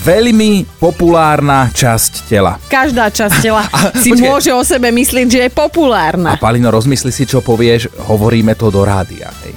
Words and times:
Veľmi 0.00 0.64
populárna 0.80 1.68
časť 1.68 2.24
tela. 2.24 2.56
Každá 2.72 3.12
časť 3.12 3.36
tela 3.44 3.68
si 4.00 4.16
počkaj. 4.16 4.24
môže 4.24 4.50
o 4.56 4.64
sebe 4.64 4.88
myslieť, 4.88 5.26
že 5.28 5.40
je 5.44 5.50
A 5.52 5.52
populárna. 5.52 6.40
Palino, 6.40 6.72
rozmysli 6.72 7.12
si, 7.12 7.28
čo 7.28 7.44
povieš, 7.44 7.92
hovoríme 8.08 8.56
to 8.56 8.72
do 8.72 8.80
rádia. 8.80 9.28
Hej. 9.44 9.52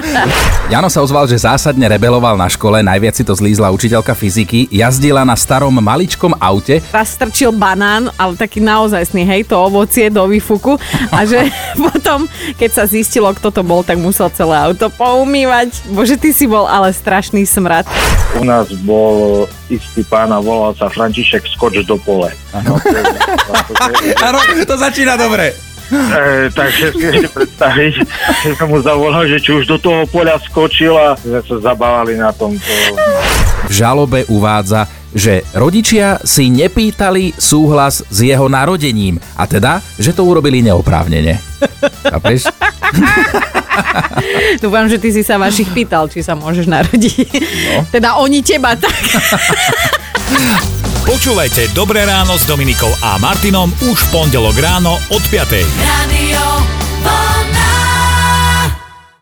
Jano 0.72 0.88
sa 0.88 1.04
ozval, 1.04 1.28
že 1.28 1.44
zásadne 1.44 1.84
rebeloval 1.92 2.40
na 2.40 2.48
škole, 2.48 2.80
najviac 2.80 3.12
si 3.12 3.20
to 3.20 3.36
zlízla 3.36 3.68
učiteľka 3.68 4.16
fyziky, 4.16 4.64
jazdila 4.72 5.28
na 5.28 5.36
starom 5.36 5.76
maličkom 5.76 6.40
aute, 6.40 6.80
Raz 6.88 7.20
strčil 7.20 7.52
banán, 7.52 8.08
ale 8.16 8.40
taký 8.40 8.64
naozajstný, 8.64 9.28
hej, 9.28 9.44
to 9.44 9.60
ovocie 9.60 10.08
do 10.08 10.24
výfuku 10.24 10.80
a 11.12 11.28
že 11.28 11.52
potom, 11.84 12.24
keď 12.56 12.70
sa 12.80 12.84
zistilo, 12.88 13.28
kto 13.36 13.52
to 13.52 13.60
bol, 13.60 13.84
tak 13.84 14.00
musel 14.00 14.32
celé 14.32 14.56
auto 14.56 14.88
poumývať. 14.88 15.84
Bože, 15.92 16.16
ty 16.16 16.32
si 16.32 16.48
bol 16.48 16.64
ale 16.64 16.96
strašný 16.96 17.44
smrad. 17.44 17.84
U 18.40 18.46
nás 18.46 18.72
bol 18.88 19.49
istý 19.68 20.02
pán 20.06 20.30
a 20.34 20.38
volal 20.42 20.74
sa 20.74 20.90
František 20.90 21.46
Skoč 21.46 21.82
do 21.86 21.96
pole. 22.00 22.30
No, 22.64 22.76
to 22.78 23.74
Áno, 24.26 24.38
to 24.66 24.76
začína 24.76 25.14
dobre. 25.14 25.54
e, 25.90 26.46
takže 26.54 26.94
si 26.94 27.02
ešte 27.02 27.28
predstaviť, 27.34 27.94
že 28.46 28.50
som 28.54 28.70
mu 28.70 28.78
zavolal, 28.78 29.26
že 29.26 29.42
či 29.42 29.50
už 29.58 29.66
do 29.66 29.78
toho 29.78 30.06
poľa 30.06 30.38
skočil 30.46 30.94
a 30.94 31.18
sme 31.18 31.42
sa 31.42 31.74
zabávali 31.74 32.14
na 32.14 32.30
tomto. 32.30 32.70
V 33.66 33.72
žalobe 33.74 34.22
uvádza, 34.30 34.86
že 35.10 35.42
rodičia 35.50 36.22
si 36.22 36.46
nepýtali 36.46 37.34
súhlas 37.34 38.06
s 38.06 38.18
jeho 38.22 38.46
narodením 38.46 39.18
a 39.34 39.50
teda, 39.50 39.82
že 39.98 40.14
to 40.14 40.22
urobili 40.22 40.62
neoprávnene. 40.62 41.42
Chápeš? 42.06 42.46
Dúfam, 44.62 44.86
že 44.86 44.98
ty 44.98 45.12
si 45.12 45.22
sa 45.24 45.36
vašich 45.40 45.70
pýtal, 45.72 46.08
či 46.10 46.20
sa 46.24 46.34
môžeš 46.36 46.66
narodiť. 46.66 47.26
No. 47.76 47.86
Teda 47.94 48.16
oni 48.20 48.40
teba 48.44 48.76
tak. 48.76 48.94
Počúvajte 51.10 51.74
Dobré 51.74 52.06
ráno 52.06 52.38
s 52.38 52.46
Dominikou 52.46 52.92
a 53.02 53.18
Martinom 53.18 53.72
už 53.82 53.98
v 53.98 54.08
pondelok 54.14 54.56
ráno 54.60 54.94
od 55.10 55.22
5. 55.32 55.58
Radio. 55.82 57.29